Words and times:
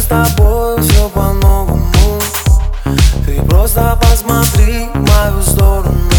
с 0.00 0.04
тобой 0.04 0.80
все 0.82 1.08
по-новому. 1.08 2.20
Ты 3.24 3.40
просто 3.42 3.98
посмотри 4.00 4.88
в 4.92 4.98
мою 4.98 5.42
сторону. 5.42 6.10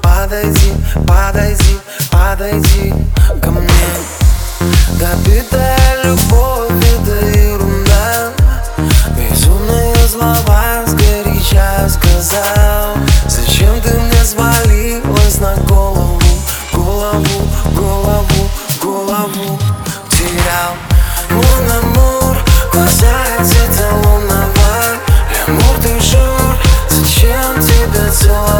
Подойди, 0.00 0.72
подойди, 1.06 1.78
подойди 2.10 2.94
ко 3.42 3.50
мне. 3.50 3.66
Добитая 4.98 6.04
любовь, 6.04 6.70
это 6.94 7.26
ерунда. 7.26 8.32
Безумные 9.16 9.94
слова 10.08 10.84
сгоряча 10.86 11.88
сказал. 11.88 12.96
Зачем 13.28 13.80
ты 13.82 13.92
мне 13.98 14.24
свалилась 14.24 15.38
на 15.40 15.54
голову? 15.68 16.20
Голову, 16.72 17.48
голову, 17.74 18.50
голову 18.80 19.58
терял. 20.08 20.74
Амур, 21.36 21.95
глаза 22.86 23.24
где-то 23.40 23.94
лунного 23.94 24.46
Лямур, 25.46 25.76
ты 25.82 26.00
жур, 26.00 26.56
зачем 26.88 27.60
тебя 27.60 28.10
целовал 28.12 28.55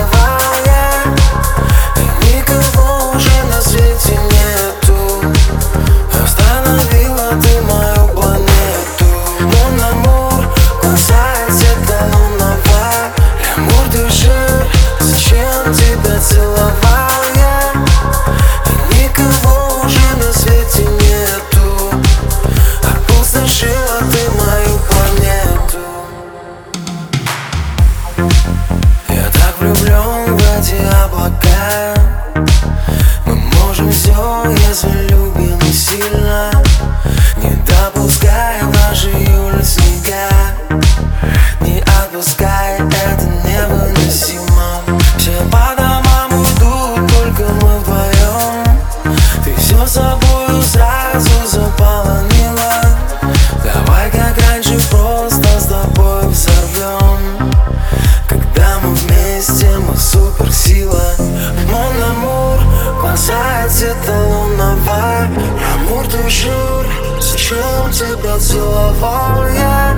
глаза 63.17 63.69
цвета 63.69 64.12
лунного 64.12 65.28
Амур, 65.75 66.06
ты 66.06 66.28
жур, 66.28 66.87
зачем 67.21 67.91
тебя 67.91 68.39
целовал 68.39 69.49
я? 69.49 69.97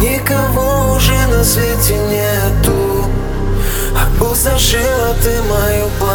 Никого 0.00 0.94
уже 0.94 1.26
на 1.26 1.44
свете 1.44 1.98
нету 1.98 3.04
Опустошила 3.94 5.14
ты 5.22 5.42
мою 5.42 5.88
планету 5.98 6.07